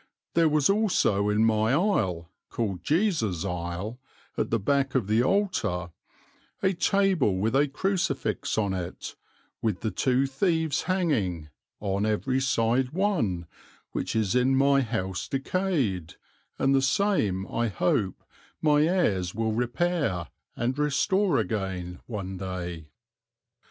There 0.33 0.49
was 0.49 0.67
also 0.67 1.29
in 1.29 1.45
my 1.45 1.73
Ile, 1.73 2.31
called 2.49 2.83
Jesus 2.83 3.45
Ile, 3.45 3.99
at 4.35 4.49
the 4.49 4.57
back 4.57 4.95
of 4.95 5.05
the 5.05 5.21
Altar, 5.21 5.91
a 6.63 6.73
table 6.73 7.37
with 7.37 7.55
a 7.55 7.67
crucifix 7.67 8.57
on 8.57 8.73
it, 8.73 9.15
with 9.61 9.81
the 9.81 9.91
two 9.91 10.25
thieves 10.25 10.81
hanging, 10.89 11.49
on 11.79 12.07
every 12.07 12.39
side 12.41 12.89
one, 12.93 13.45
which 13.91 14.15
is 14.15 14.33
in 14.33 14.55
my 14.55 14.81
house 14.81 15.27
decayed, 15.27 16.15
and 16.57 16.73
the 16.73 16.81
same 16.81 17.45
I 17.45 17.67
hope 17.67 18.23
my 18.59 18.81
heires 18.81 19.35
will 19.35 19.53
repaire, 19.53 20.29
and 20.55 20.79
restore 20.79 21.37
again, 21.37 21.99
one 22.07 22.37
day." 22.37 22.87